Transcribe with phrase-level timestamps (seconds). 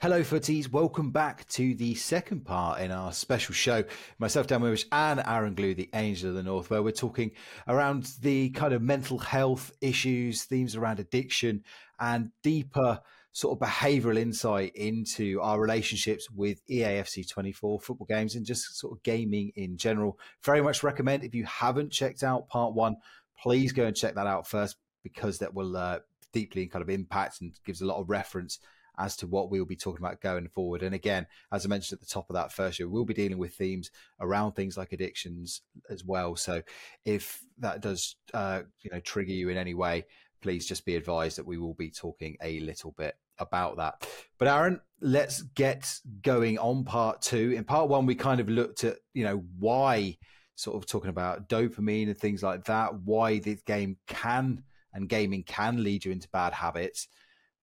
[0.00, 0.70] Hello, footies.
[0.70, 3.82] Welcome back to the second part in our special show.
[4.20, 7.32] Myself, Dan Wimbush, and Aaron Glew, the Angel of the North, where we're talking
[7.66, 11.64] around the kind of mental health issues, themes around addiction,
[11.98, 13.00] and deeper
[13.32, 18.96] sort of behavioral insight into our relationships with EAFC 24 football games and just sort
[18.96, 20.16] of gaming in general.
[20.44, 22.98] Very much recommend if you haven't checked out part one,
[23.42, 25.98] please go and check that out first because that will uh,
[26.32, 28.60] deeply kind of impact and gives a lot of reference
[28.98, 30.82] as to what we'll be talking about going forward.
[30.82, 33.38] And again, as I mentioned at the top of that first year, we'll be dealing
[33.38, 33.90] with themes
[34.20, 36.36] around things like addictions as well.
[36.36, 36.62] So
[37.04, 40.04] if that does, uh, you know, trigger you in any way,
[40.42, 44.08] please just be advised that we will be talking a little bit about that.
[44.38, 45.92] But Aaron, let's get
[46.22, 47.52] going on part two.
[47.56, 50.16] In part one, we kind of looked at, you know, why
[50.54, 54.62] sort of talking about dopamine and things like that, why the game can
[54.92, 57.06] and gaming can lead you into bad habits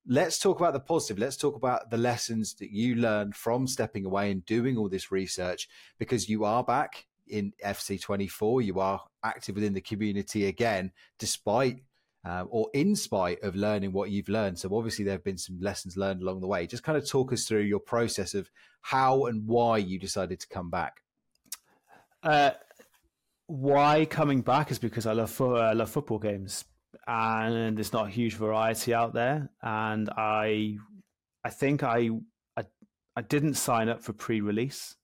[0.08, 1.18] let's talk about the positive.
[1.18, 5.12] Let's talk about the lessons that you learned from stepping away and doing all this
[5.12, 8.63] research because you are back in FC24.
[8.63, 11.82] You are active within the community again, despite
[12.24, 14.57] uh, or in spite of learning what you've learned.
[14.57, 16.65] So obviously there have been some lessons learned along the way.
[16.65, 18.49] Just kind of talk us through your process of
[18.82, 21.02] how and why you decided to come back.
[22.24, 22.52] Uh,
[23.46, 26.65] why coming back is because I love I love football games
[27.07, 29.49] and there's not a huge variety out there.
[29.62, 30.77] And I,
[31.43, 32.10] I think I,
[32.57, 32.63] I,
[33.15, 34.96] I didn't sign up for pre-release.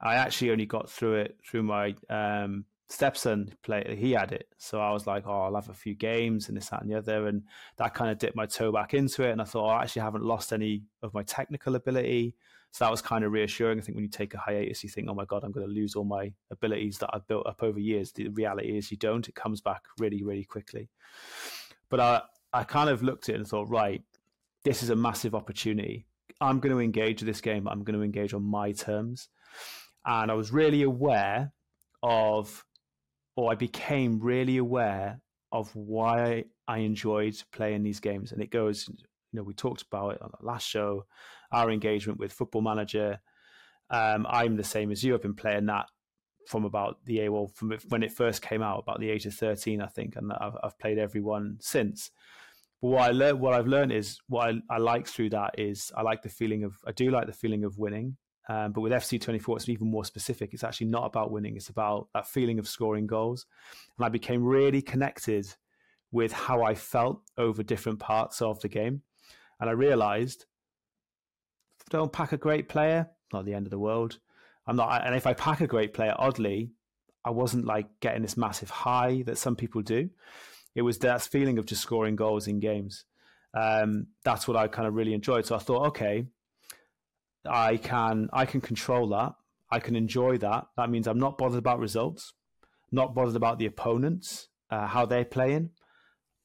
[0.00, 3.96] I actually only got through it through my um, stepson play.
[3.98, 6.68] He had it, so I was like, "Oh, I'll have a few games and this,
[6.68, 7.44] that, and the other," and
[7.78, 9.30] that kind of dipped my toe back into it.
[9.30, 12.34] And I thought, oh, I actually haven't lost any of my technical ability.
[12.72, 13.78] So that was kind of reassuring.
[13.78, 15.72] I think when you take a hiatus, you think, oh my God, I'm going to
[15.72, 18.12] lose all my abilities that I've built up over years.
[18.12, 19.26] The reality is you don't.
[19.26, 20.90] It comes back really, really quickly.
[21.88, 24.02] But I, I kind of looked at it and thought, right,
[24.64, 26.06] this is a massive opportunity.
[26.40, 27.66] I'm going to engage with this game.
[27.66, 29.28] I'm going to engage on my terms.
[30.04, 31.52] And I was really aware
[32.02, 32.64] of,
[33.36, 35.20] or I became really aware
[35.50, 38.32] of why I enjoyed playing these games.
[38.32, 38.90] And it goes
[39.36, 41.06] know, we talked about it on the last show,
[41.52, 43.20] our engagement with Football Manager.
[43.90, 45.14] Um, I'm the same as you.
[45.14, 45.86] I've been playing that
[46.46, 49.80] from about the AWOL from when it first came out, about the age of 13,
[49.80, 52.10] I think, and I've, I've played every one since.
[52.80, 55.90] But what I learned, what I've learned is what I, I, like through that is
[55.96, 58.16] I like the feeling of I do like the feeling of winning.
[58.48, 60.54] Um, but with FC24, it's even more specific.
[60.54, 63.46] It's actually not about winning; it's about that feeling of scoring goals.
[63.98, 65.48] And I became really connected
[66.12, 69.02] with how I felt over different parts of the game.
[69.60, 70.46] And I realized
[71.90, 74.18] don't pack a great player, not the end of the world.
[74.66, 76.72] I'm not, and if I pack a great player, oddly,
[77.24, 80.10] I wasn't like getting this massive high that some people do.
[80.74, 83.04] It was that feeling of just scoring goals in games.
[83.54, 85.46] Um, that's what I kind of really enjoyed.
[85.46, 86.26] So I thought, okay,
[87.48, 89.34] I can I can control that.
[89.70, 90.66] I can enjoy that.
[90.76, 92.34] That means I'm not bothered about results,
[92.92, 95.70] not bothered about the opponents, uh, how they're playing.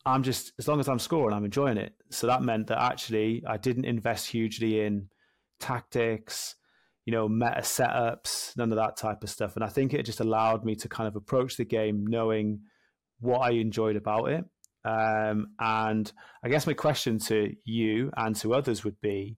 [0.06, 1.94] I'm just as long as I'm scoring, I'm enjoying it.
[2.10, 5.10] So that meant that actually I didn't invest hugely in
[5.60, 6.56] tactics,
[7.06, 9.56] you know, meta setups, none of that type of stuff.
[9.56, 12.62] And I think it just allowed me to kind of approach the game knowing
[13.20, 14.44] what I enjoyed about it.
[14.84, 16.12] Um, and
[16.44, 19.38] I guess my question to you and to others would be,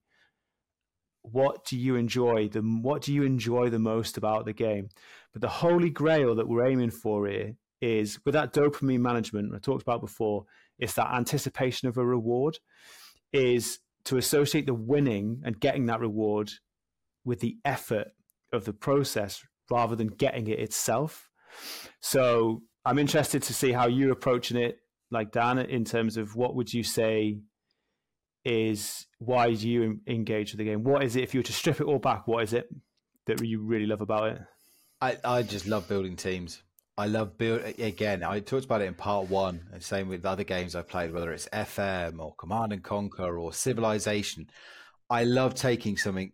[1.24, 4.90] what do you enjoy the what do you enjoy the most about the game?
[5.32, 9.60] But the holy grail that we're aiming for here is with that dopamine management I
[9.60, 10.46] talked about before,
[10.80, 12.58] it's that anticipation of a reward,
[13.34, 16.50] is to associate the winning and getting that reward
[17.26, 18.08] with the effort
[18.54, 21.30] of the process rather than getting it itself.
[22.00, 24.78] So I'm interested to see how you're approaching it,
[25.12, 27.40] like Dan, in terms of what would you say
[28.46, 30.84] is why do you engage with the game?
[30.84, 32.28] What is it if you were to strip it all back?
[32.28, 32.68] What is it
[33.26, 34.42] that you really love about it?
[35.02, 36.62] I, I just love building teams.
[36.96, 38.24] I love build again.
[38.24, 39.62] I talked about it in part one.
[39.80, 44.48] Same with other games I've played, whether it's FM or Command and Conquer or Civilization.
[45.10, 46.34] I love taking something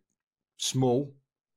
[0.58, 1.14] small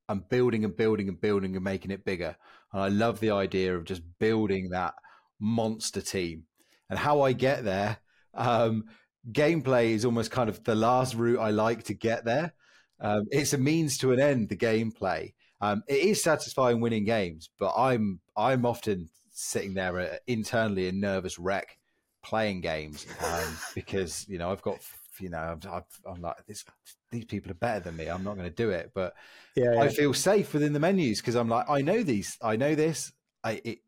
[0.08, 2.36] and building and building and building and making it bigger.
[2.72, 4.94] And I love the idea of just building that
[5.40, 6.44] monster team.
[6.88, 7.98] And how I get there,
[8.34, 8.84] um,
[9.32, 12.52] gameplay is almost kind of the last route I like to get there.
[13.00, 15.32] Um, it's a means to an end, the gameplay.
[15.62, 20.92] Um, it is satisfying winning games, but I'm I'm often sitting there uh, internally a
[20.92, 21.78] nervous wreck
[22.24, 24.78] playing games um, because you know I've got
[25.20, 26.64] you know i am like this
[27.10, 28.08] these people are better than me.
[28.08, 29.14] I'm not going to do it, but
[29.54, 29.82] yeah, yeah.
[29.82, 33.12] I feel safe within the menus because I'm like I know these, I know this.
[33.44, 33.78] I it,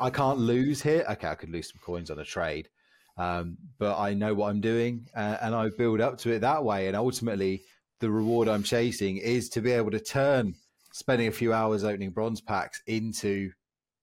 [0.00, 1.04] I can't lose here.
[1.10, 2.70] Okay, I could lose some coins on a trade,
[3.18, 6.64] um, but I know what I'm doing uh, and I build up to it that
[6.64, 6.86] way.
[6.86, 7.64] And ultimately,
[7.98, 10.54] the reward I'm chasing is to be able to turn
[10.92, 13.50] spending a few hours opening bronze packs into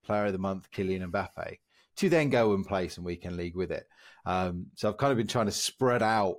[0.04, 1.58] player of the month, Kylian Mbappe,
[1.96, 3.86] to then go and play some weekend league with it.
[4.24, 6.36] Um, so I've kind of been trying to spread out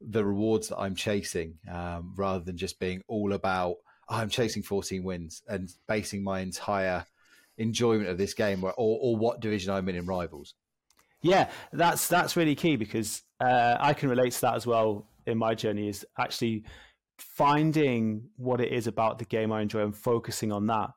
[0.00, 3.76] the rewards that I'm chasing um, rather than just being all about
[4.10, 7.06] oh, I'm chasing 14 wins and basing my entire
[7.58, 10.54] enjoyment of this game or, or, what division I'm in in rivals.
[11.22, 15.36] Yeah, that's that's really key because uh, I can relate to that as well in
[15.36, 15.88] my journey.
[15.88, 16.64] Is actually
[17.20, 20.90] finding what it is about the game I enjoy and focusing on that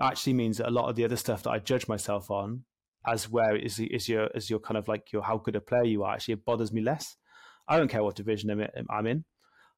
[0.00, 2.64] actually means that a lot of the other stuff that I judge myself on
[3.06, 5.84] as where is is your is your kind of like your how good a player
[5.84, 7.16] you are actually it bothers me less.
[7.68, 9.24] I don't care what division I'm in.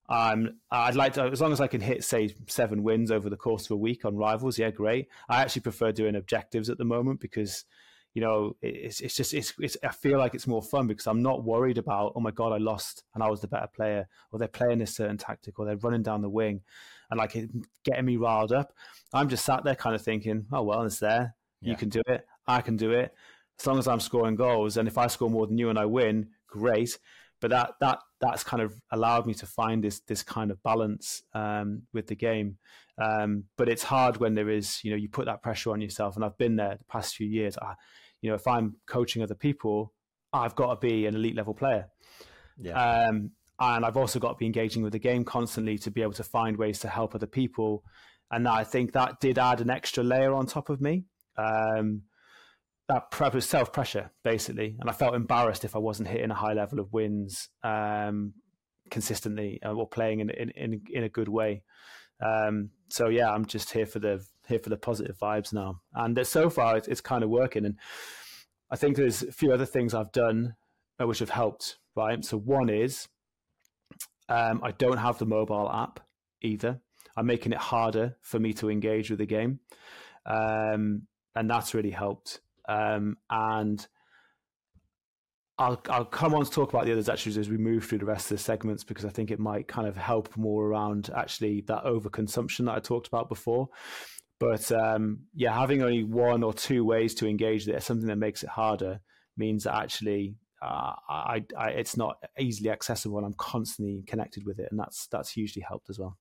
[0.09, 3.37] Um, I'd like to, as long as I can hit, say, seven wins over the
[3.37, 4.59] course of a week on rivals.
[4.59, 5.09] Yeah, great.
[5.29, 7.65] I actually prefer doing objectives at the moment because,
[8.17, 11.21] you know, it's it's just it's, it's I feel like it's more fun because I'm
[11.21, 14.39] not worried about oh my god I lost and I was the better player or
[14.39, 16.63] they're playing a certain tactic or they're running down the wing
[17.11, 17.37] and like
[17.85, 18.73] getting me riled up.
[19.13, 21.35] I'm just sat there kind of thinking, oh well, it's there.
[21.61, 21.73] Yeah.
[21.73, 22.27] You can do it.
[22.47, 23.13] I can do it.
[23.61, 25.85] As long as I'm scoring goals, and if I score more than you and I
[25.85, 26.97] win, great
[27.41, 31.23] but that that that's kind of allowed me to find this this kind of balance
[31.35, 32.59] um, with the game.
[32.99, 36.17] Um, but it's hard when there is you know you put that pressure on yourself,
[36.17, 37.59] and I've been there the past few years.
[37.61, 37.75] I,
[38.27, 39.93] you know, if I'm coaching other people,
[40.33, 41.87] I've got to be an elite level player.
[42.61, 43.07] Yeah.
[43.07, 43.31] Um,
[43.61, 46.25] and I've also got to be engaging with the game constantly to be able to
[46.25, 47.85] find ways to help other people.
[48.33, 51.05] And I think that did add an extra layer on top of me.
[51.39, 52.03] Um,
[52.89, 56.53] that was self pressure basically, and I felt embarrassed if I wasn't hitting a high
[56.53, 58.35] level of wins um,
[58.91, 61.63] consistently uh, or playing in, in in in a good way.
[62.25, 66.27] Um, so yeah, I'm just here for the here for the positive vibes now, and
[66.27, 67.65] so far it's, it's kind of working.
[67.65, 67.77] And
[68.71, 70.55] I think there's a few other things I've done
[71.01, 71.79] uh, which have helped.
[71.95, 73.09] Right, so one is
[74.29, 76.01] um, I don't have the mobile app
[76.43, 76.81] either.
[77.17, 79.61] I'm making it harder for me to engage with the game,
[80.27, 81.03] um,
[81.35, 82.41] and that's really helped.
[82.69, 83.87] Um, and
[85.59, 88.05] I'll I'll come on to talk about the others actually as we move through the
[88.05, 91.63] rest of the segments because I think it might kind of help more around actually
[91.63, 93.69] that overconsumption that I talked about before.
[94.39, 98.43] But um, yeah, having only one or two ways to engage there, something that makes
[98.43, 99.01] it harder,
[99.37, 104.59] means that actually uh, I, I, it's not easily accessible, and I'm constantly connected with
[104.59, 106.17] it, and that's that's hugely helped as well.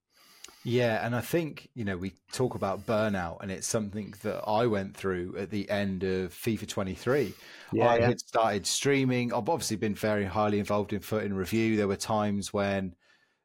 [0.64, 4.66] Yeah, and I think you know we talk about burnout, and it's something that I
[4.68, 7.34] went through at the end of FIFA 23.
[7.72, 8.08] Yeah, I yeah.
[8.08, 9.34] had started streaming.
[9.34, 11.78] I've obviously been very highly involved in FUT in Review.
[11.78, 12.96] There were times when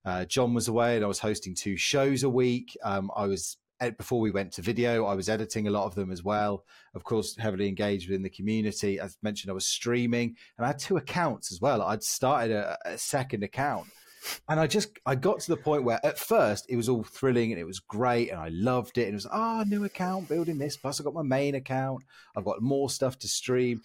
[0.05, 2.77] uh, John was away, and I was hosting two shows a week.
[2.83, 3.59] Um, I was
[3.97, 6.65] before we went to video, I was editing a lot of them as well.
[6.95, 8.99] Of course, heavily engaged within the community.
[8.99, 11.83] As mentioned, I was streaming, and I had two accounts as well.
[11.83, 13.87] I'd started a, a second account
[14.49, 17.53] and I just I got to the point where at first it was all thrilling
[17.53, 20.29] and it was great and I loved it and it was ah oh, new account
[20.29, 22.03] building this plus I got my main account
[22.37, 23.81] I've got more stuff to stream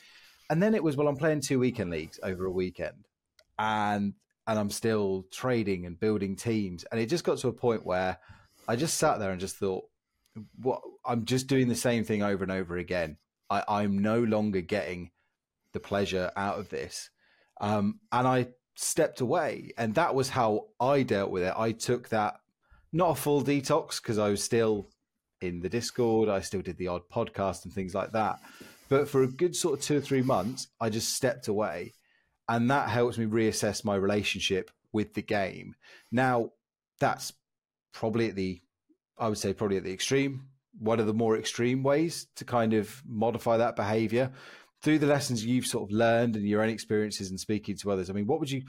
[0.49, 3.05] and then it was well I'm playing two weekend leagues over a weekend
[3.57, 4.13] and
[4.47, 8.17] and I'm still trading and building teams and it just got to a point where
[8.67, 9.85] I just sat there and just thought
[10.61, 13.17] what I'm just doing the same thing over and over again
[13.49, 15.11] I, I'm no longer getting
[15.71, 17.09] the pleasure out of this
[17.61, 19.71] um, and I stepped away.
[19.77, 21.53] And that was how I dealt with it.
[21.57, 22.35] I took that,
[22.91, 24.89] not a full detox, because I was still
[25.41, 28.39] in the Discord, I still did the odd podcast and things like that.
[28.87, 31.93] But for a good sort of two or three months, I just stepped away.
[32.47, 35.75] And that helps me reassess my relationship with the game.
[36.11, 36.51] Now,
[36.99, 37.33] that's
[37.95, 38.61] probably at the,
[39.17, 42.73] I would say, probably at the extreme, one of the more extreme ways to kind
[42.73, 44.31] of modify that behavior
[44.83, 48.09] through the lessons you've sort of learned and your own experiences and speaking to others,
[48.09, 48.63] I mean, what would you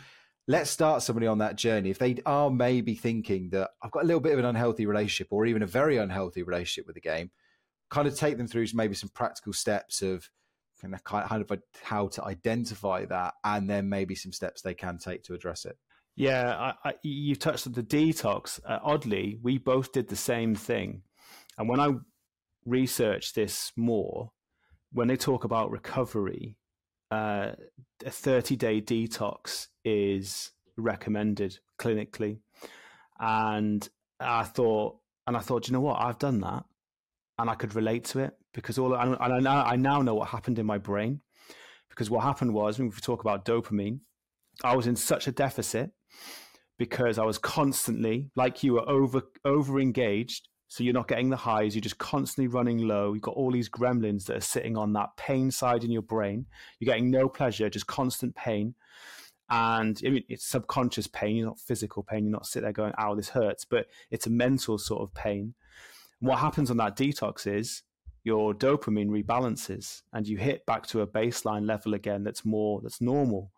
[0.48, 4.06] let's start somebody on that journey if they are maybe thinking that I've got a
[4.06, 7.32] little bit of an unhealthy relationship or even a very unhealthy relationship with the game,
[7.90, 10.30] kind of take them through maybe some practical steps of
[10.80, 15.34] kind of how to identify that and then maybe some steps they can take to
[15.34, 15.76] address it.
[16.16, 18.58] Yeah, I, I, you touched on the detox.
[18.66, 21.02] Uh, oddly, we both did the same thing.
[21.58, 21.90] And when I
[22.64, 24.32] researched this more,
[24.92, 26.56] when they talk about recovery,
[27.10, 27.52] uh,
[28.04, 32.38] a 30 day detox is recommended clinically.
[33.20, 33.86] And
[34.18, 34.96] I thought,
[35.26, 36.00] and I thought, you know what?
[36.00, 36.64] I've done that,
[37.38, 40.28] and I could relate to it because all and I now I now know what
[40.28, 41.20] happened in my brain.
[41.88, 44.00] Because what happened was, when we talk about dopamine,
[44.62, 45.92] I was in such a deficit
[46.78, 51.36] because I was constantly, like you were over over engaged so you're not getting the
[51.36, 53.12] highs, you're just constantly running low.
[53.12, 56.46] You've got all these gremlins that are sitting on that pain side in your brain.
[56.78, 58.74] You're getting no pleasure, just constant pain.
[59.48, 62.94] And I mean, it's subconscious pain, you're not physical pain, you're not sitting there going,
[62.98, 65.54] ow, this hurts, but it's a mental sort of pain.
[66.20, 67.82] And what happens on that detox is
[68.24, 73.00] your dopamine rebalances and you hit back to a baseline level again that's more, that's
[73.00, 73.52] normal.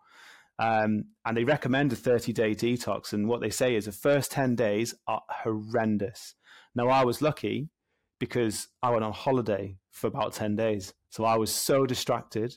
[0.58, 3.12] Um, and they recommend a 30 day detox.
[3.12, 6.34] And what they say is the first 10 days are horrendous.
[6.74, 7.68] Now, I was lucky
[8.18, 10.94] because I went on holiday for about 10 days.
[11.10, 12.56] So I was so distracted.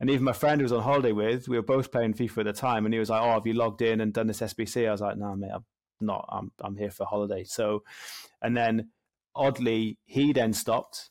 [0.00, 2.44] And even my friend who was on holiday with, we were both playing FIFA at
[2.46, 4.88] the time, and he was like, "Oh, have you logged in and done this SBC?"
[4.88, 5.64] I was like, "No, mate, I'm
[6.00, 6.28] not.
[6.30, 7.84] I'm I'm here for holiday." So,
[8.42, 8.90] and then
[9.36, 11.10] oddly, he then stopped,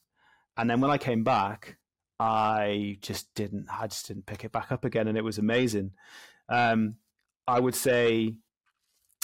[0.58, 1.78] and then when I came back,
[2.20, 3.68] I just didn't.
[3.70, 5.92] I just didn't pick it back up again, and it was amazing.
[6.50, 6.96] Um,
[7.48, 8.36] I would say,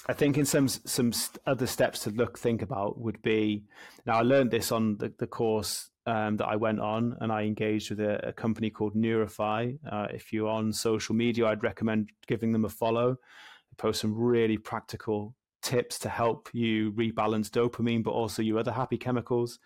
[0.08, 1.12] I think in some some
[1.46, 3.64] other steps to look think about would be.
[4.06, 7.44] Now I learned this on the, the course um, that I went on, and I
[7.44, 9.78] engaged with a, a company called Neurify.
[9.90, 13.12] Uh, if you're on social media, I'd recommend giving them a follow.
[13.12, 18.72] They post some really practical tips to help you rebalance dopamine, but also your other
[18.72, 19.60] happy chemicals.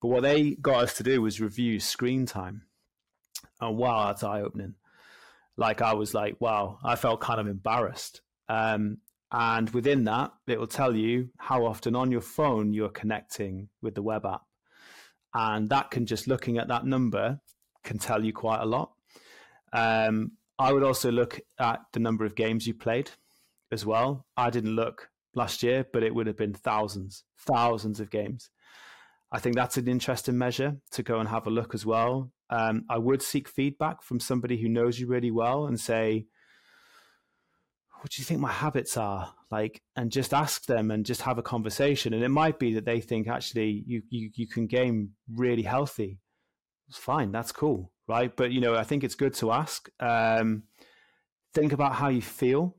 [0.00, 2.62] But what they got us to do was review screen time.
[3.60, 4.74] And wow, that's eye opening.
[5.56, 8.20] Like I was like, wow, I felt kind of embarrassed.
[8.48, 8.98] Um,
[9.32, 13.94] and within that, it will tell you how often on your phone you're connecting with
[13.94, 14.42] the web app
[15.34, 17.40] and that can just looking at that number
[17.84, 18.92] can tell you quite a lot.
[19.72, 23.10] Um, I would also look at the number of games you played
[23.70, 24.26] as well.
[24.36, 28.50] I didn't look last year, but it would have been thousands, thousands of games.
[29.30, 32.30] I think that's an interesting measure to go and have a look as well.
[32.50, 36.26] Um, I would seek feedback from somebody who knows you really well and say,
[38.00, 39.34] what do you think my habits are?
[39.50, 42.14] Like and just ask them and just have a conversation.
[42.14, 46.20] And it might be that they think actually you you, you can game really healthy.
[46.88, 48.34] It's fine that's cool right?
[48.34, 49.88] But you know i think it's good to ask.
[50.00, 50.64] Um,
[51.54, 52.76] think about how you feel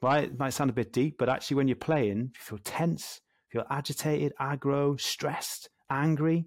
[0.00, 0.24] right?
[0.24, 3.20] It might sound a bit deep but actually when you're playing you feel tense
[3.52, 6.46] you feel agitated aggro stressed angry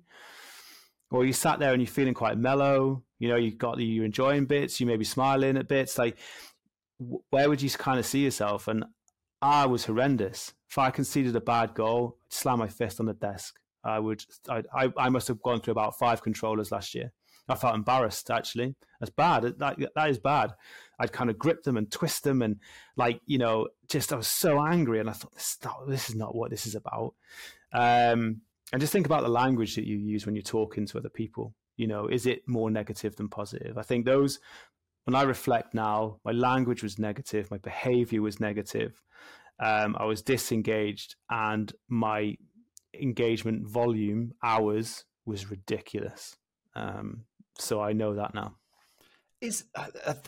[1.11, 4.45] or you sat there and you're feeling quite mellow you know you've got you're enjoying
[4.45, 6.17] bits you may be smiling at bits like
[7.29, 8.67] where would you kind of see yourself?
[8.67, 8.85] And
[9.41, 10.53] I was horrendous.
[10.69, 13.55] If I conceded a bad goal, I'd slam my fist on the desk.
[13.83, 14.23] I would.
[14.47, 17.11] I, I, must have gone through about five controllers last year.
[17.49, 18.75] I felt embarrassed actually.
[18.99, 19.41] That's bad.
[19.57, 20.53] That that is bad.
[20.99, 22.57] I'd kind of grip them and twist them and
[22.95, 25.57] like you know, just I was so angry and I thought this
[25.87, 27.15] this is not what this is about.
[27.73, 31.09] Um, and just think about the language that you use when you're talking to other
[31.09, 31.53] people.
[31.77, 33.77] You know, is it more negative than positive?
[33.77, 34.39] I think those
[35.05, 39.01] when I reflect now, my language was negative, my behavior was negative,
[39.59, 42.35] um, I was disengaged, and my
[42.93, 46.35] engagement volume hours was ridiculous.
[46.75, 47.25] Um,
[47.57, 48.55] so I know that now.
[49.39, 49.65] Is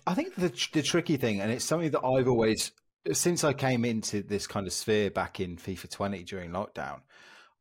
[0.07, 2.71] I think the the tricky thing, and it's something that I've always
[3.12, 7.01] since I came into this kind of sphere back in FIFA 20 during lockdown,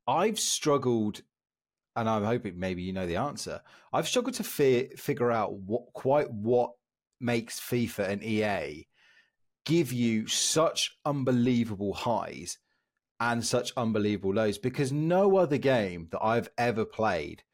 [0.06, 1.22] I've struggled,
[1.96, 3.60] and I'm hoping maybe you know the answer.
[3.92, 6.72] I've struggled to fear, figure out what quite what
[7.20, 8.86] makes FIFA and EA
[9.64, 12.58] give you such unbelievable highs
[13.20, 17.44] and such unbelievable lows because no other game that I've ever played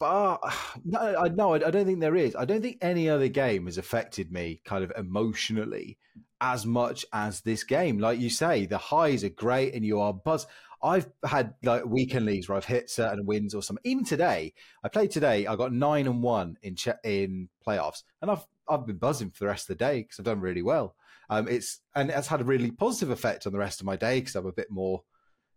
[0.00, 0.40] but
[0.84, 2.34] no, I no, I don't think there is.
[2.34, 5.98] I don't think any other game has affected me kind of emotionally
[6.40, 7.98] as much as this game.
[7.98, 10.46] Like you say, the highs are great and you are buzz.
[10.82, 13.82] I've had like weekend leagues where I've hit certain wins or something.
[13.84, 15.46] Even today, I played today.
[15.46, 19.48] I got nine and one in in playoffs, and I've I've been buzzing for the
[19.48, 20.94] rest of the day because I've done really well.
[21.28, 24.20] Um, it's and it's had a really positive effect on the rest of my day
[24.20, 25.02] because I'm a bit more,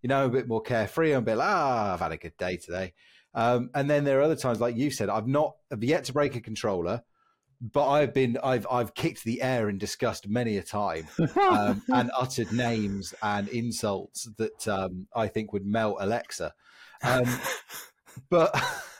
[0.02, 1.14] you know, a bit more carefree.
[1.14, 2.94] I'm a bit like, ah, I've had a good day today.
[3.34, 6.14] Um, and then there are other times, like you said, I've not I've yet to
[6.14, 7.02] break a controller
[7.72, 11.08] but I've been I've I've kicked the air in disgust many a time
[11.40, 16.54] um, and uttered names and insults that um, I think would melt Alexa.
[17.04, 17.40] Um,
[18.30, 18.54] but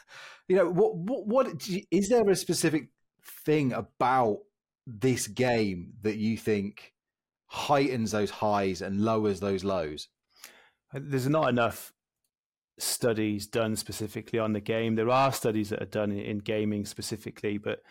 [0.48, 2.88] you know what what, what is there a specific
[3.44, 4.38] thing about
[4.86, 6.94] this game that you think
[7.46, 10.08] heightens those highs and lowers those lows?
[10.94, 11.92] There's not enough
[12.78, 14.94] studies done specifically on the game.
[14.94, 17.82] There are studies that are done in gaming specifically, but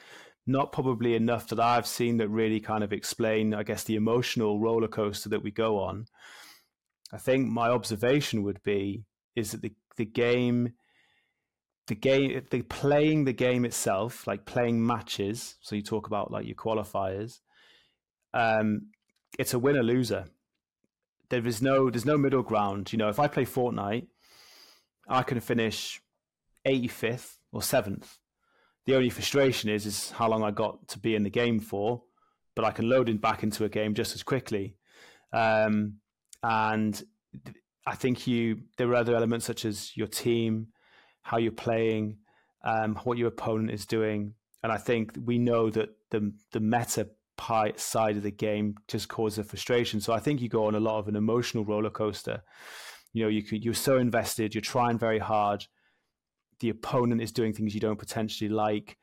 [0.46, 4.60] not probably enough that I've seen that really kind of explain, I guess, the emotional
[4.60, 6.06] roller coaster that we go on.
[7.12, 9.04] I think my observation would be
[9.36, 10.74] is that the the game,
[11.88, 15.56] the game, the playing the game itself, like playing matches.
[15.62, 17.40] So you talk about like your qualifiers.
[18.34, 18.88] Um,
[19.38, 20.26] it's a winner loser.
[21.30, 22.92] There is no there's no middle ground.
[22.92, 24.08] You know, if I play Fortnite,
[25.08, 26.02] I can finish
[26.66, 28.18] 85th or 7th
[28.86, 32.04] the only frustration is is how long I got to be in the game for.
[32.56, 34.76] but I can load in back into a game just as quickly.
[35.32, 35.96] Um,
[36.44, 37.02] and
[37.86, 40.68] I think you there are other elements such as your team,
[41.22, 42.18] how you're playing,
[42.64, 47.10] um, what your opponent is doing, and I think we know that the the meta
[47.76, 50.00] side of the game just causes a frustration.
[50.00, 52.42] So I think you go on a lot of an emotional roller coaster.
[53.12, 55.66] You know, you could, you're so invested, you're trying very hard.
[56.60, 58.98] The opponent is doing things you don't potentially like.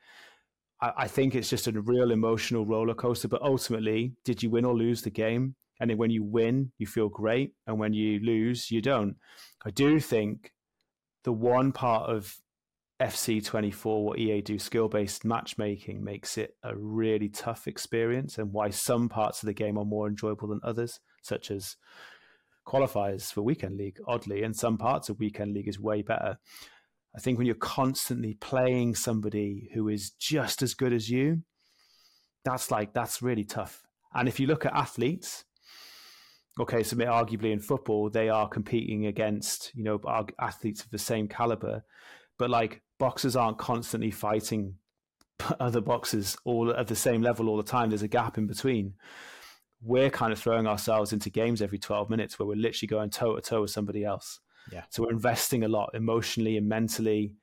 [0.81, 3.27] I, I think it's just a real emotional roller coaster.
[3.27, 5.55] But ultimately, did you win or lose the game?
[5.79, 9.15] And then when you win, you feel great, and when you lose, you don't.
[9.65, 10.51] I do think
[11.23, 12.37] the one part of
[13.01, 18.69] FC24, what EA do, skill based matchmaking, makes it a really tough experience, and why
[18.69, 21.77] some parts of the game are more enjoyable than others, such as
[22.67, 26.37] qualifiers for Weekend League, oddly, and some parts of Weekend League is way better.
[27.15, 31.43] I think when you're constantly playing somebody who is just as good as you,
[32.45, 33.85] that's like, that's really tough.
[34.13, 35.43] And if you look at athletes,
[36.59, 39.99] okay, so arguably in football, they are competing against, you know,
[40.39, 41.83] athletes of the same caliber
[42.41, 44.73] but like boxers aren't constantly fighting
[45.59, 47.89] other boxers all at the same level all the time.
[47.89, 48.95] There's a gap in between.
[49.79, 53.35] We're kind of throwing ourselves into games every 12 minutes where we're literally going toe
[53.35, 54.39] to toe with somebody else.
[54.71, 54.83] Yeah.
[54.89, 57.33] So we're investing a lot emotionally and mentally.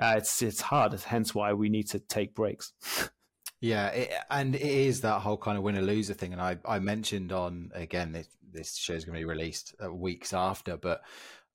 [0.00, 0.92] Uh, it's it's hard.
[0.92, 2.72] Hence why we need to take breaks.
[3.60, 6.32] yeah, it, and it is that whole kind of winner loser thing.
[6.32, 9.92] And I I mentioned on again this, this show is going to be released uh,
[9.92, 11.02] weeks after, but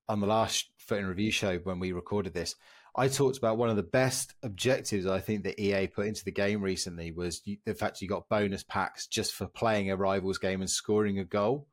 [0.09, 2.55] on the last FUT in Review show when we recorded this,
[2.95, 6.31] I talked about one of the best objectives I think that EA put into the
[6.31, 10.37] game recently was you, the fact you got bonus packs just for playing a rivals
[10.37, 11.67] game and scoring a goal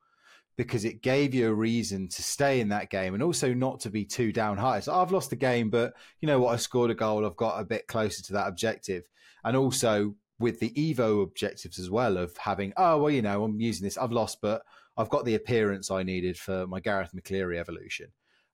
[0.59, 3.89] because it gave you a reason to stay in that game and also not to
[3.89, 4.81] be too down high.
[4.81, 6.53] So I've lost the game, but you know what?
[6.53, 7.25] I scored a goal.
[7.25, 9.05] I've got a bit closer to that objective.
[9.45, 13.61] And also with the Evo objectives as well of having, oh, well, you know, I'm
[13.61, 13.97] using this.
[13.97, 14.63] I've lost, but
[14.97, 18.07] I've got the appearance I needed for my Garath McCleary evolution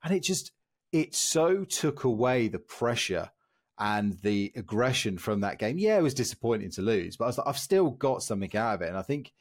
[0.06, 0.52] and it just
[0.92, 3.32] it so took away the pressure
[3.80, 5.80] and the aggression from that game.
[5.80, 8.76] Yeah, it was disappointing to lose, but I was like, I've still got something out
[8.76, 9.34] of it, and I think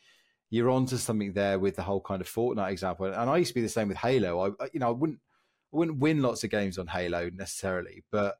[0.55, 3.07] you're onto something there with the whole kind of Fortnite example.
[3.07, 4.55] And I used to be the same with Halo.
[4.61, 5.19] I, you know, I wouldn't,
[5.73, 8.37] I wouldn't win lots of games on Halo necessarily, but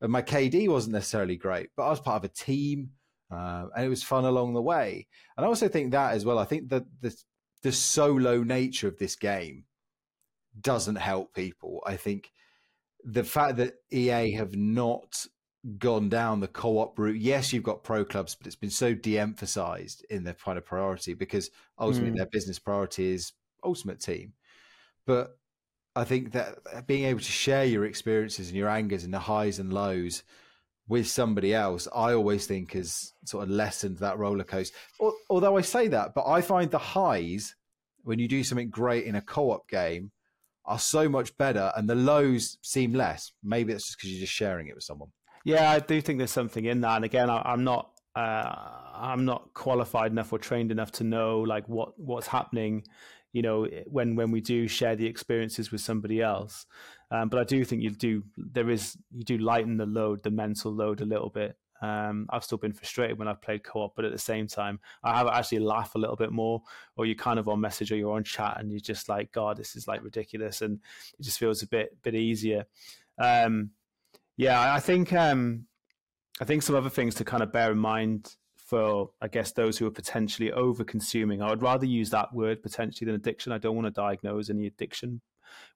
[0.00, 1.68] my KD wasn't necessarily great.
[1.76, 2.92] But I was part of a team,
[3.30, 5.08] uh, and it was fun along the way.
[5.36, 6.38] And I also think that as well.
[6.38, 7.14] I think that the
[7.62, 9.64] the solo nature of this game
[10.58, 11.82] doesn't help people.
[11.86, 12.30] I think
[13.04, 15.26] the fact that EA have not
[15.78, 17.20] gone down the co-op route.
[17.20, 21.14] Yes, you've got pro clubs, but it's been so de-emphasized in their kind of priority
[21.14, 22.16] because ultimately mm.
[22.16, 23.32] their business priority is
[23.64, 24.32] Ultimate Team.
[25.06, 25.36] But
[25.96, 29.58] I think that being able to share your experiences and your angers and the highs
[29.58, 30.22] and lows
[30.86, 34.76] with somebody else, I always think has sort of lessened that roller coaster.
[35.28, 37.56] Although I say that, but I find the highs
[38.04, 40.12] when you do something great in a co-op game
[40.64, 43.32] are so much better and the lows seem less.
[43.42, 45.10] Maybe it's just because you're just sharing it with someone.
[45.44, 46.96] Yeah, I do think there's something in that.
[46.96, 48.54] And again, I, am not uh,
[48.94, 52.84] I'm not qualified enough or trained enough to know like what what's happening.
[53.32, 56.66] You know, when when we do share the experiences with somebody else.
[57.10, 60.30] Um, but I do think you do there is you do lighten the load, the
[60.30, 61.56] mental load a little bit.
[61.80, 65.16] Um, I've still been frustrated when I've played co-op, but at the same time, I
[65.16, 66.62] have actually laugh a little bit more.
[66.96, 69.56] Or you're kind of on message or you're on chat, and you're just like, God,
[69.56, 70.80] this is like ridiculous, and
[71.18, 72.66] it just feels a bit bit easier.
[73.18, 73.70] Um,
[74.38, 75.66] yeah, I think um,
[76.40, 79.76] I think some other things to kind of bear in mind for I guess those
[79.76, 81.42] who are potentially over consuming.
[81.42, 83.52] I would rather use that word potentially than addiction.
[83.52, 85.20] I don't want to diagnose any addiction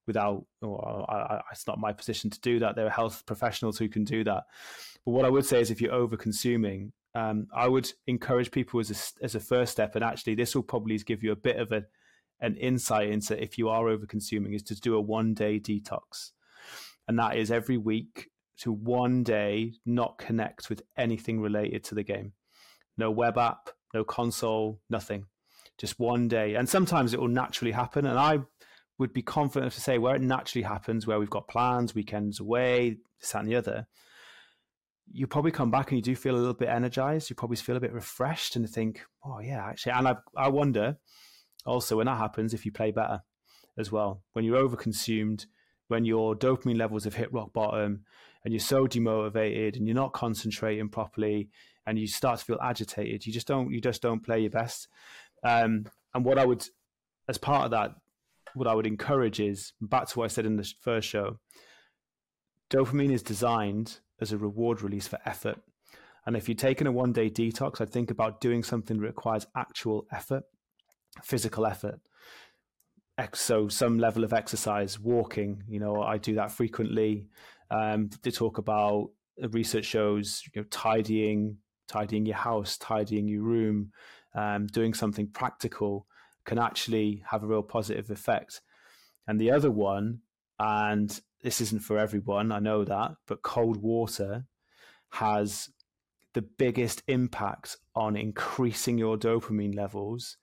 [0.06, 2.76] without, or I, I, it's not my position to do that.
[2.76, 4.44] There are health professionals who can do that.
[5.04, 8.78] But what I would say is if you're over consuming, um, I would encourage people
[8.78, 11.56] as a, as a first step, and actually this will probably give you a bit
[11.56, 11.84] of a,
[12.40, 16.30] an insight into if you are over consuming, is to do a one day detox.
[17.08, 22.02] And that is every week to one day not connect with anything related to the
[22.02, 22.32] game.
[22.96, 25.26] No web app, no console, nothing.
[25.78, 26.54] Just one day.
[26.54, 28.06] And sometimes it will naturally happen.
[28.06, 28.40] And I
[28.98, 32.98] would be confident to say where it naturally happens, where we've got plans, weekends away,
[33.20, 33.86] this, and the other
[35.10, 37.28] you probably come back and you do feel a little bit energized.
[37.28, 39.92] You probably feel a bit refreshed and think, oh yeah, actually.
[39.92, 40.96] And I, I wonder
[41.66, 43.22] also when that happens if you play better
[43.78, 44.22] as well.
[44.32, 45.46] When you're overconsumed,
[45.88, 48.04] when your dopamine levels have hit rock bottom,
[48.44, 51.48] and you're so demotivated and you're not concentrating properly,
[51.86, 54.88] and you start to feel agitated, you just don't you just don't play your best.
[55.42, 56.66] Um, and what I would,
[57.28, 57.94] as part of that,
[58.54, 61.38] what I would encourage is back to what I said in the first show.
[62.70, 65.60] Dopamine is designed as a reward release for effort.
[66.24, 69.46] And if you're taking a one day detox, I'd think about doing something that requires
[69.56, 70.44] actual effort,
[71.22, 72.00] physical effort.
[73.34, 75.62] So some level of exercise, walking.
[75.68, 77.26] You know, I do that frequently.
[77.72, 79.10] Um, they talk about
[79.42, 81.56] uh, research shows you know, tidying,
[81.88, 83.92] tidying your house, tidying your room,
[84.34, 86.06] um, doing something practical
[86.44, 88.60] can actually have a real positive effect.
[89.26, 90.20] And the other one,
[90.58, 94.46] and this isn't for everyone, I know that, but cold water
[95.10, 95.70] has
[96.34, 100.38] the biggest impact on increasing your dopamine levels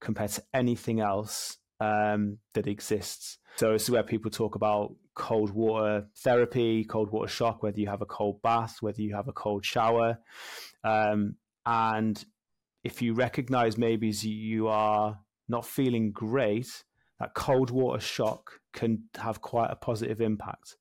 [0.00, 3.38] compared to anything else um, that exists.
[3.56, 7.88] So this is where people talk about cold water therapy, cold water shock, whether you
[7.88, 10.18] have a cold bath, whether you have a cold shower.
[10.84, 12.24] Um, and
[12.84, 15.18] if you recognize maybe you are
[15.48, 16.84] not feeling great,
[17.18, 20.76] that cold water shock can have quite a positive impact.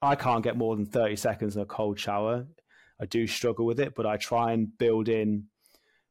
[0.00, 2.46] I can't get more than 30 seconds in a cold shower.
[3.00, 5.44] I do struggle with it, but I try and build in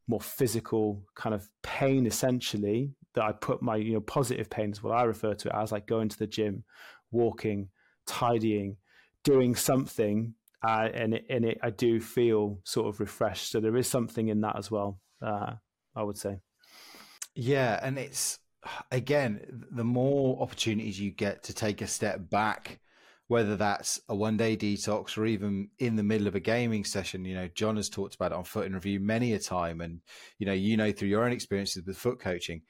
[0.08, 4.82] more physical kind of pain essentially that I put my, you know, positive pain is
[4.82, 6.64] what I refer to it as like going to the gym,
[7.12, 7.70] walking,
[8.06, 8.78] tidying,
[9.24, 10.34] doing something.
[10.66, 13.52] Uh, and it, and it, I do feel sort of refreshed.
[13.52, 15.00] So there is something in that as well.
[15.22, 15.54] Uh,
[15.96, 16.40] I would say.
[17.36, 18.40] Yeah, and it's
[18.92, 22.80] again the more opportunities you get to take a step back,
[23.28, 27.26] whether that's a one day detox or even in the middle of a gaming session.
[27.26, 30.02] You know, John has talked about it on FUT in Review many a time, and
[30.38, 32.62] you know, you know through your own experiences with foot coaching,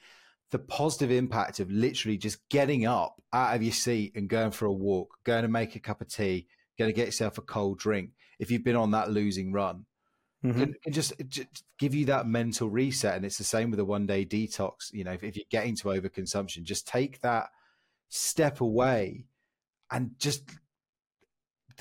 [0.52, 4.66] the positive impact of literally just getting up out of your seat and going for
[4.66, 7.80] a walk, going to make a cup of tea, going to get yourself a cold
[7.80, 8.12] drink.
[8.38, 9.86] If you've been on that losing run,
[10.44, 10.60] mm-hmm.
[10.60, 13.16] can, can just, just, give you that mental reset.
[13.16, 14.92] And it's the same with a one day detox.
[14.92, 17.50] You know, if, if you're getting to overconsumption, just take that
[18.10, 19.26] step away
[19.90, 20.44] and just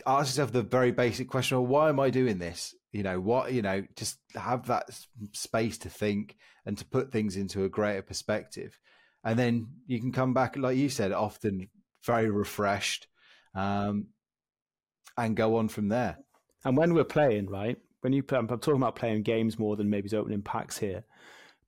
[0.07, 2.75] ask yourself the very basic question: well, Why am I doing this?
[2.93, 3.53] You know what?
[3.53, 4.91] You know, just have that
[5.33, 8.79] space to think and to put things into a greater perspective,
[9.25, 11.69] and then you can come back, like you said, often
[12.05, 13.07] very refreshed,
[13.55, 14.09] um,
[15.17, 16.19] and go on from there.
[16.65, 17.79] And when we're playing, right?
[18.01, 21.05] when you play, I'm talking about playing games more than maybe opening packs here,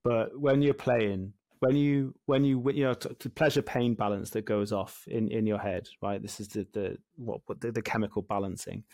[0.03, 4.45] but when you're playing, when you when you you know the pleasure pain balance that
[4.45, 6.21] goes off in in your head, right?
[6.21, 8.85] This is the the what, what the, the chemical balancing.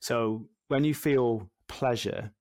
[0.00, 2.32] So when you feel pleasure,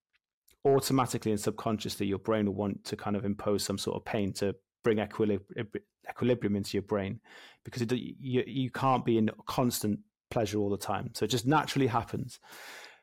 [0.65, 4.33] automatically and subconsciously, your brain will want to kind of impose some sort of pain
[4.33, 5.67] to bring equilibrium,
[6.09, 7.19] equilibrium into your brain
[7.63, 11.11] because it, you, you can't be in constant pleasure all the time.
[11.13, 12.39] So it just naturally happens.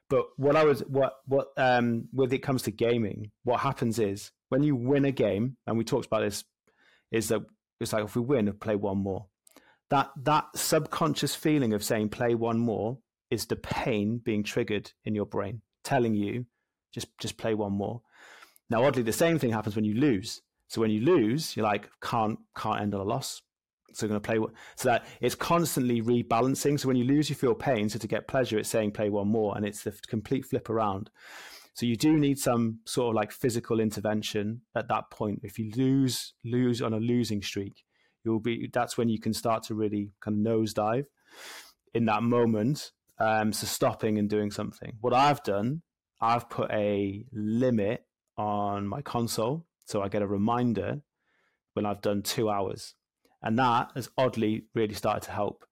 [0.08, 4.32] But what I was what what um when it comes to gaming, what happens is
[4.48, 6.44] when you win a game, and we talked about this,
[7.12, 7.42] is that
[7.80, 9.26] it's like if we win, play one more.
[9.90, 12.98] That that subconscious feeling of saying play one more
[13.30, 16.46] is the pain being triggered in your brain, telling you
[16.92, 18.02] just just play one more.
[18.68, 20.42] Now, oddly, the same thing happens when you lose.
[20.68, 23.42] So when you lose, you're like can't can't end on a loss.
[23.92, 24.38] So going to play
[24.76, 26.78] so that it's constantly rebalancing.
[26.78, 27.88] So when you lose you feel pain.
[27.88, 31.10] So to get pleasure it's saying play one more and it's the complete flip around.
[31.74, 35.40] So you do need some sort of like physical intervention at that point.
[35.42, 37.84] If you lose lose on a losing streak
[38.24, 41.06] you'll be that's when you can start to really kind of nosedive
[41.94, 45.82] in that moment um, so stopping and doing something what i've done
[46.20, 48.04] i've put a limit
[48.36, 51.00] on my console so i get a reminder
[51.74, 52.94] when i've done two hours
[53.42, 55.64] and that has oddly really started to help.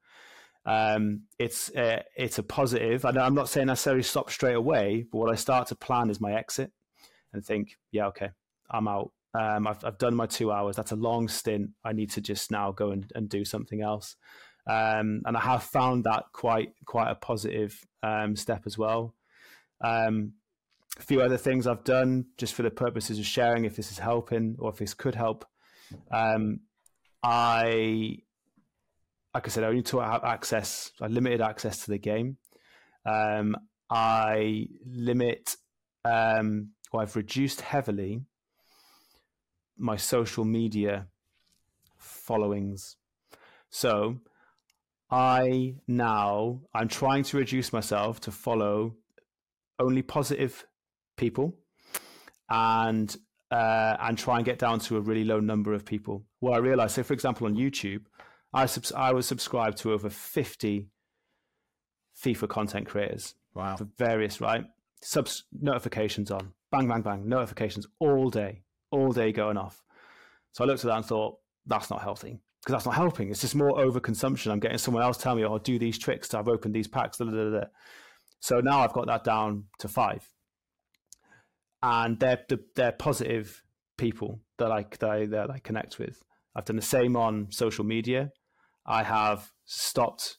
[0.64, 3.04] Um, it's uh, it's a positive.
[3.04, 6.20] I I'm not saying necessarily stop straight away, but what I start to plan is
[6.20, 6.72] my exit
[7.32, 8.30] and think, yeah, okay,
[8.70, 9.12] I'm out.
[9.34, 10.76] Um, I've I've done my two hours.
[10.76, 11.70] That's a long stint.
[11.84, 14.16] I need to just now go and, and do something else.
[14.68, 19.14] Um, and I have found that quite quite a positive um, step as well.
[19.82, 20.34] Um,
[20.98, 23.98] a few other things I've done just for the purposes of sharing, if this is
[23.98, 25.46] helping or if this could help.
[26.10, 26.60] Um,
[27.22, 28.18] I,
[29.34, 32.36] like I said, I only have access, I limited access to the game.
[33.06, 33.56] Um,
[33.88, 35.56] I limit,
[36.04, 38.22] um, or I've reduced heavily
[39.78, 41.06] my social media
[41.96, 42.96] followings.
[43.70, 44.18] So
[45.10, 48.94] I now, I'm trying to reduce myself to follow
[49.78, 50.66] only positive
[51.16, 51.54] people
[52.50, 53.16] and
[53.50, 56.24] uh, and try and get down to a really low number of people.
[56.40, 58.02] What I realized, so for example, on YouTube,
[58.52, 60.90] I, subs- I was subscribed to over 50
[62.22, 63.34] FIFA content creators.
[63.54, 63.76] Wow.
[63.76, 64.66] For various, right?
[65.00, 69.82] Subs notifications on, bang, bang, bang, notifications all day, all day going off.
[70.52, 73.30] So I looked at that and thought, that's not healthy because that's not helping.
[73.30, 74.52] It's just more overconsumption.
[74.52, 76.34] I'm getting someone else tell me, oh, do these tricks.
[76.34, 77.18] I've opened these packs.
[78.40, 80.28] So now I've got that down to five
[81.82, 83.62] and they're they're positive
[83.96, 86.22] people that I that I, that I connect with.
[86.54, 88.32] I've done the same on social media.
[88.86, 90.38] I have stopped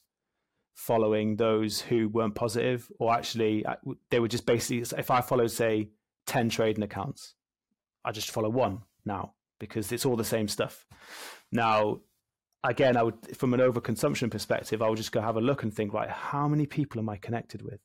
[0.75, 3.75] following those who weren't positive, or actually uh,
[4.09, 4.97] they were just basically.
[4.97, 5.91] If I followed, say,
[6.25, 7.35] ten trading accounts,
[8.03, 10.85] I just follow one now because it's all the same stuff.
[11.51, 11.99] Now,
[12.63, 15.73] again, I would, from an overconsumption perspective, I would just go have a look and
[15.73, 17.79] think, right, how many people am I connected with?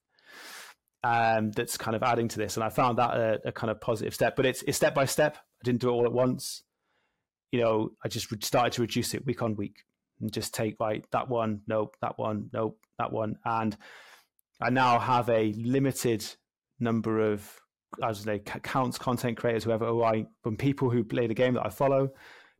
[1.02, 3.80] Um, that's kind of adding to this, and I found that a, a kind of
[3.80, 4.36] positive step.
[4.36, 5.36] But it's, it's step by step.
[5.36, 6.62] I didn't do it all at once.
[7.52, 9.84] You know, I just started to reduce it week on week
[10.20, 13.76] and just take right that one, nope, that one, nope, that one, and
[14.60, 16.24] I now have a limited
[16.80, 17.60] number of
[18.02, 21.66] as they accounts, content creators, whoever who I from people who play the game that
[21.66, 22.10] I follow,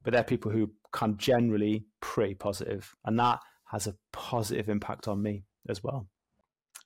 [0.05, 5.23] but they're people who can generally pretty positive, and that has a positive impact on
[5.23, 6.07] me as well.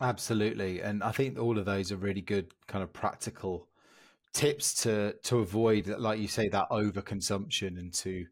[0.01, 3.69] Absolutely, and I think all of those are really good kind of practical
[4.33, 8.27] tips to to avoid, like you say, that overconsumption and to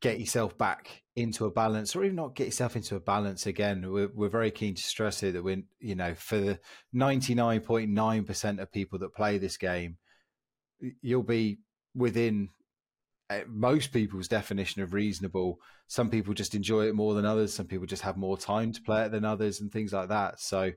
[0.00, 3.92] get yourself back into a balance or even not get yourself into a balance again
[3.92, 6.58] we're, we're very keen to stress here that we're you know for the
[6.94, 9.98] 99.9% of people that play this game
[11.02, 11.58] you'll be
[11.94, 12.48] within
[13.48, 17.86] most people's definition of reasonable some people just enjoy it more than others some people
[17.86, 20.72] just have more time to play it than others and things like that so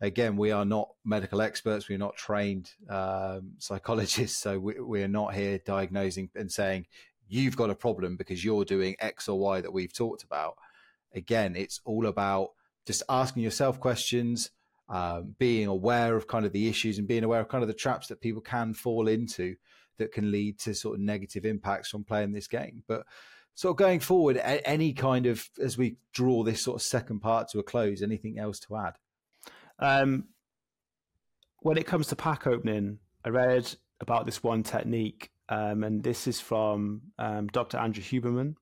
[0.00, 5.34] again we are not medical experts we're not trained um, psychologists so we, we're not
[5.34, 6.86] here diagnosing and saying
[7.28, 10.56] you've got a problem because you're doing X or Y that we've talked about.
[11.14, 12.50] Again, it's all about
[12.86, 14.50] just asking yourself questions,
[14.88, 17.74] um, being aware of kind of the issues and being aware of kind of the
[17.74, 19.56] traps that people can fall into
[19.98, 22.82] that can lead to sort of negative impacts from playing this game.
[22.86, 23.04] But
[23.54, 27.48] sort of going forward, any kind of as we draw this sort of second part
[27.48, 28.94] to a close, anything else to add?
[29.78, 30.24] Um,
[31.60, 36.26] when it comes to pack opening, I read about this one technique um, and this
[36.26, 37.78] is from um, Dr.
[37.78, 38.54] Andrew Huberman.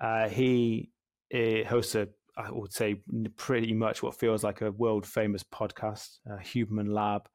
[0.00, 0.90] Uh, he
[1.34, 3.02] uh, hosts a, I would say,
[3.36, 7.28] pretty much what feels like a world famous podcast, uh, Huberman Lab.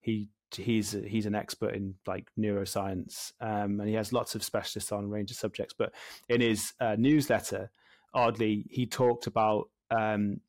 [0.00, 4.92] He he's he's an expert in like neuroscience, um, and he has lots of specialists
[4.92, 5.74] on a range of subjects.
[5.76, 5.92] But
[6.28, 7.70] in his uh, newsletter,
[8.14, 10.40] oddly, he talked about um,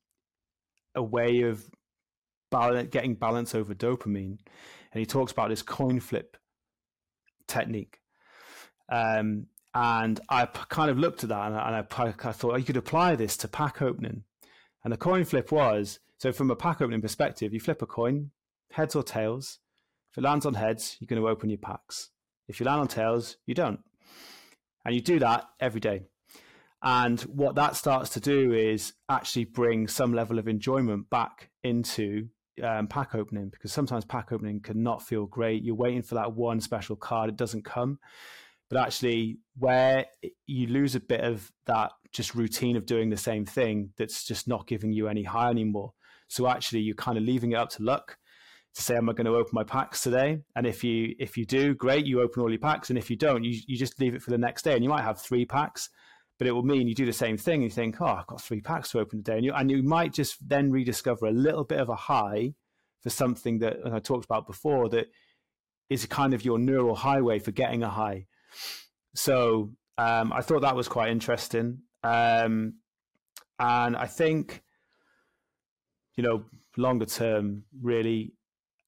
[0.94, 1.64] a way of
[2.90, 4.38] getting balance over dopamine,
[4.92, 6.36] and he talks about this coin flip
[7.46, 7.98] technique.
[8.88, 12.64] Um, and I kind of looked at that and I, and I, I thought you
[12.64, 14.24] could apply this to pack opening.
[14.82, 18.30] And the coin flip was so from a pack opening perspective, you flip a coin,
[18.72, 19.58] heads or tails.
[20.10, 22.10] If it lands on heads, you're going to open your packs.
[22.48, 23.80] If you land on tails, you don't.
[24.84, 26.02] And you do that every day.
[26.82, 32.28] And what that starts to do is actually bring some level of enjoyment back into
[32.62, 35.62] um, pack opening because sometimes pack opening can not feel great.
[35.62, 37.98] You're waiting for that one special card, it doesn't come.
[38.68, 40.06] But actually, where
[40.46, 44.48] you lose a bit of that just routine of doing the same thing, that's just
[44.48, 45.92] not giving you any high anymore.
[46.28, 48.16] So actually, you're kind of leaving it up to luck
[48.74, 51.44] to say, "Am I going to open my packs today?" And if you if you
[51.44, 52.90] do, great, you open all your packs.
[52.90, 54.74] And if you don't, you you just leave it for the next day.
[54.74, 55.90] And you might have three packs,
[56.38, 57.62] but it will mean you do the same thing.
[57.62, 60.12] You think, oh, I've got three packs to open today, and you and you might
[60.12, 62.54] just then rediscover a little bit of a high
[63.02, 65.06] for something that I talked about before that
[65.88, 68.26] is kind of your neural highway for getting a high.
[69.14, 72.74] So um, I thought that was quite interesting, um,
[73.58, 74.62] and I think
[76.16, 76.44] you know
[76.76, 78.32] longer term, really.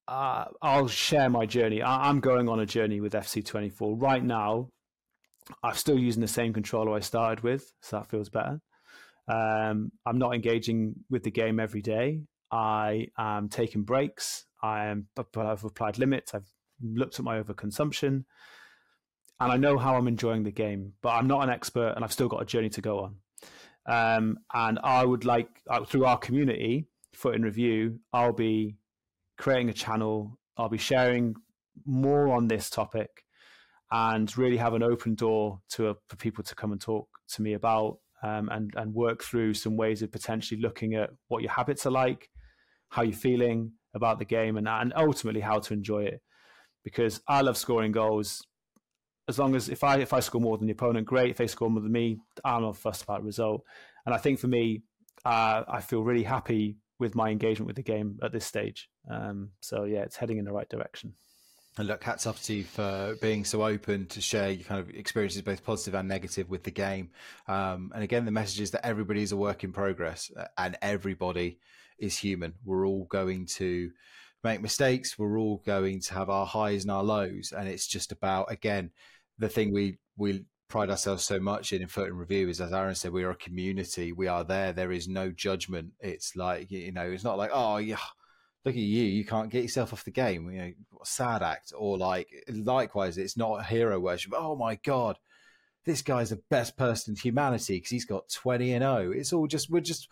[0.07, 1.81] Uh, I'll share my journey.
[1.81, 4.69] I- I'm going on a journey with FC24 right now
[5.63, 8.61] I'm still using the same controller I started with, so that feels better.
[9.27, 12.21] Um, I'm not engaging with the game every day.
[12.51, 14.45] I am taking breaks.
[14.61, 16.33] I am, but I've applied limits.
[16.33, 16.49] I've
[16.81, 18.25] looked at my overconsumption,
[19.39, 20.93] and I know how I'm enjoying the game.
[21.01, 23.15] But I'm not an expert, and I've still got a journey to go on.
[23.85, 28.77] Um, and I would like uh, through our community, FUT in Review, I'll be
[29.37, 30.37] creating a channel.
[30.57, 31.35] I'll be sharing
[31.85, 33.09] more on this topic
[33.91, 37.41] and really have an open door to a, for people to come and talk to
[37.41, 41.51] me about um, and and work through some ways of potentially looking at what your
[41.51, 42.29] habits are like,
[42.89, 46.21] how you're feeling about the game, and and ultimately how to enjoy it.
[46.83, 48.41] Because I love scoring goals.
[49.27, 51.31] As long as if I if I score more than the opponent, great.
[51.31, 53.61] If they score more than me, I'm not fussed about the result.
[54.05, 54.83] And I think for me,
[55.25, 58.89] uh, I feel really happy with my engagement with the game at this stage.
[59.09, 61.13] Um, so yeah, it's heading in the right direction.
[61.77, 64.91] And look, hats off to you for being so open to share your kind of
[64.91, 67.09] experiences, both positive and negative, with the game.
[67.47, 70.77] Um, and again, the message is that everybody is a work in progress uh, and
[70.83, 71.57] everybody
[71.97, 72.53] is human.
[72.63, 73.89] We're all going to
[74.43, 75.17] make mistakes.
[75.17, 78.91] We're all going to have our highs and our lows, and it's just about again
[79.39, 82.95] the thing we we pride ourselves so much in in FUT Review is, as Aaron
[82.95, 84.11] said, we are a community.
[84.11, 84.73] We are there.
[84.73, 85.91] There is no judgment.
[85.99, 87.97] It's like you know, it's not like oh yeah,
[88.65, 90.49] look at you, you can't get yourself off the game.
[90.49, 90.71] You know,
[91.03, 94.33] sad act or like likewise, it's not hero worship.
[94.35, 95.19] Oh my god,
[95.85, 99.09] this guy's the best person in humanity because he's got twenty and zero.
[99.09, 99.11] Oh.
[99.11, 100.09] It's all just we're just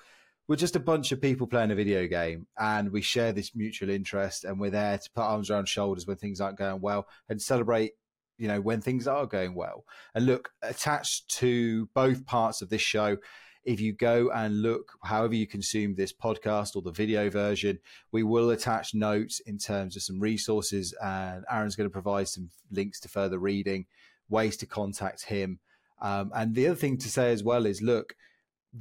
[0.47, 3.89] we're just a bunch of people playing a video game and we share this mutual
[3.89, 7.41] interest and we're there to put arms around shoulders when things aren't going well and
[7.41, 7.93] celebrate
[8.41, 9.85] you know, when things are going well.
[10.15, 13.17] And look, attached to both parts of this show,
[13.63, 17.77] if you go and look, however you consume this podcast or the video version,
[18.11, 20.91] we will attach notes in terms of some resources.
[21.03, 23.85] And Aaron's going to provide some links to further reading,
[24.27, 25.59] ways to contact him.
[26.01, 28.15] Um, and the other thing to say as well is look,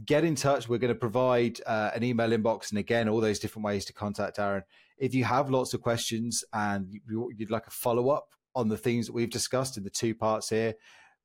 [0.07, 0.70] get in touch.
[0.70, 3.92] We're going to provide uh, an email inbox and again, all those different ways to
[3.92, 4.62] contact Aaron.
[4.96, 6.99] If you have lots of questions and
[7.37, 10.49] you'd like a follow up on the themes that we've discussed in the two parts
[10.49, 10.75] here.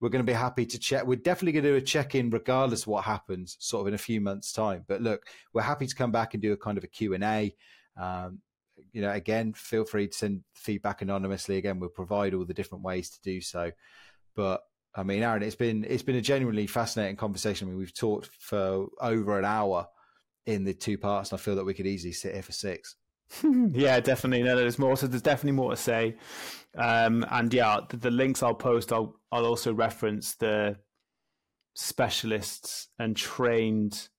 [0.02, 1.06] We're going to be happy to check.
[1.06, 3.94] We're definitely going to do a check in, regardless of what happens, sort of in
[3.94, 4.84] a few months' time.
[4.88, 7.24] But look, we're happy to come back and do a kind of a Q and
[7.24, 7.56] A.
[8.00, 8.40] Um,
[8.92, 11.58] you know, again, feel free to send feedback anonymously.
[11.58, 13.72] Again, we'll provide all the different ways to do so.
[14.36, 14.62] But
[14.96, 17.68] I mean, Aaron, it's been it's been a genuinely fascinating conversation.
[17.68, 19.88] I mean, we've talked for over an hour
[20.46, 22.96] in the two parts, and I feel that we could easily sit here for six.
[23.72, 24.44] yeah, definitely.
[24.44, 24.96] No, there's more.
[24.98, 26.16] So there's definitely more to say.
[26.78, 30.78] Um, and yeah, the, the, links I'll post, I'll I'll also reference the
[31.74, 34.10] specialists and trained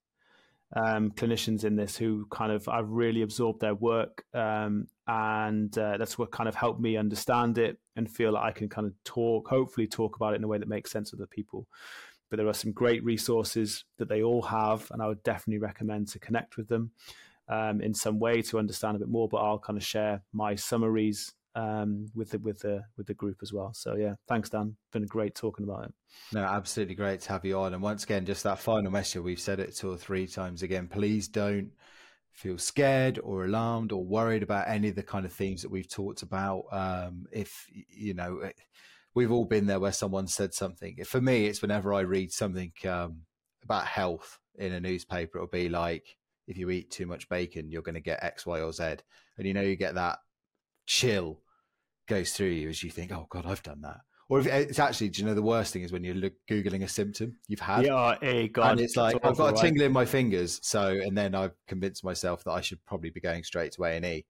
[0.75, 5.97] um, clinicians in this who kind of I've really absorbed their work, um, and uh,
[5.97, 8.93] that's what kind of helped me understand it and feel like I can kind of
[9.03, 11.67] talk, hopefully talk about it in a way that makes sense to the people.
[12.29, 16.09] But there are some great resources that they all have, and I would definitely recommend
[16.09, 16.91] to connect with them
[17.49, 19.27] um, in some way to understand a bit more.
[19.27, 23.37] But I'll kind of share my summaries um, with the with the with the group
[23.41, 23.73] as well.
[23.73, 24.75] So yeah, thanks Dan.
[24.91, 25.93] Been great talking about it.
[26.31, 27.73] No, absolutely great to have you on.
[27.73, 29.21] And once again, just that final message.
[29.21, 30.87] We've said it two or three times again.
[30.87, 31.71] Please don't
[32.31, 35.89] feel scared or alarmed or worried about any of the kind of themes that we've
[35.89, 36.65] talked about.
[36.71, 38.51] Um, if you know, eh,
[39.15, 41.03] we've all been there where someone said something.
[41.05, 43.21] For me, it's whenever I read something um,
[43.63, 47.81] about health in a newspaper, it'll be like if you eat too much bacon, you're
[47.81, 48.83] going to get X, Y, or Z.
[49.37, 50.19] And you know, you get that
[50.85, 51.41] chill
[52.07, 53.99] goes through you as you think, oh God, I've done that.
[54.29, 56.87] Or if it's actually, do you know the worst thing is when you're googling a
[56.87, 57.85] symptom you've had?
[57.85, 60.59] Yeah, hey, God, and it's like I've got a tingle in my fingers.
[60.63, 63.95] So, and then I've convinced myself that I should probably be going straight to A
[63.95, 64.25] and E.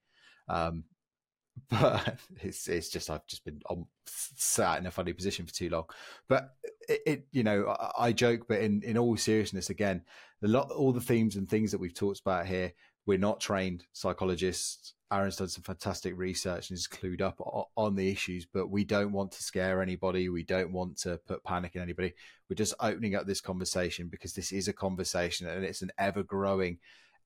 [0.47, 0.83] Um,
[1.71, 5.69] but it's it's just I've just been on, sat in a funny position for too
[5.69, 5.85] long.
[6.27, 6.51] But
[6.87, 10.03] it, it you know I, I, joke, but in in all seriousness, again,
[10.41, 12.73] the lot all the themes and things that we've talked about here,
[13.05, 14.93] we're not trained psychologists.
[15.11, 17.39] Aaron's done some fantastic research and is clued up
[17.77, 20.27] on the issues, but we don't want to scare anybody.
[20.27, 22.13] We don't want to put panic in anybody.
[22.49, 26.23] We're just opening up this conversation because this is a conversation and it's an ever
[26.23, 26.79] growing,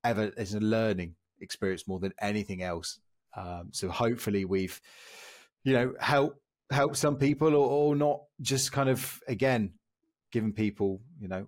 [0.04, 3.00] ever it's a learning experience more than anything else
[3.34, 4.80] um, so hopefully we've,
[5.64, 6.40] you know, help
[6.72, 9.72] help some people or, or not just kind of again
[10.32, 11.46] giving people, you know,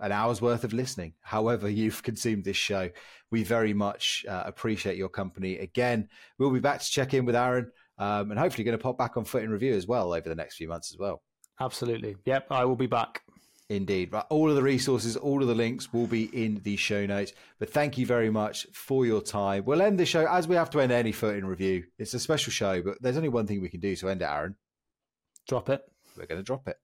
[0.00, 1.14] an hour's worth of listening.
[1.20, 2.88] However, you've consumed this show,
[3.30, 5.58] we very much uh, appreciate your company.
[5.58, 8.96] Again, we'll be back to check in with Aaron, um, and hopefully going to pop
[8.96, 11.22] back on FUT in Review as well over the next few months as well.
[11.60, 12.16] Absolutely.
[12.24, 13.22] Yep, I will be back.
[13.70, 14.12] Indeed.
[14.12, 14.24] Right.
[14.30, 17.32] All of the resources, all of the links will be in the show notes.
[17.60, 19.64] But thank you very much for your time.
[19.64, 21.84] We'll end the show as we have to end any FUT in Review.
[21.96, 24.24] It's a special show, but there's only one thing we can do to end it,
[24.24, 24.56] Aaron.
[25.46, 25.82] Drop it.
[26.16, 26.78] We're going to drop it.